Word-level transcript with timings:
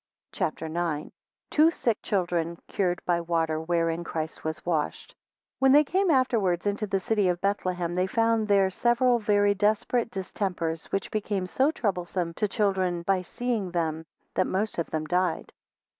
CHAPTER 0.31 0.65
IX. 0.65 1.11
2 1.51 1.51
Two 1.51 1.69
sick 1.69 2.01
children 2.01 2.57
cured 2.67 3.05
by 3.05 3.21
water 3.21 3.61
wherein 3.61 4.03
Christ 4.03 4.43
was 4.43 4.65
washed. 4.65 5.13
WHEN 5.59 5.73
they 5.73 5.83
came 5.83 6.09
afterwards 6.09 6.65
into 6.65 6.87
the 6.87 6.99
city 6.99 7.27
of 7.29 7.39
Bethlehem, 7.39 7.93
they 7.93 8.07
found 8.07 8.47
there 8.47 8.71
several 8.71 9.19
very 9.19 9.53
desperate 9.53 10.09
distempers, 10.09 10.87
which 10.91 11.11
became 11.11 11.45
so 11.45 11.69
troublesome 11.69 12.33
to 12.33 12.47
children 12.47 13.03
by 13.03 13.21
seeing 13.21 13.69
them, 13.69 14.03
that 14.33 14.47
most 14.47 14.79
of 14.79 14.89
them 14.89 15.05
died. 15.05 15.53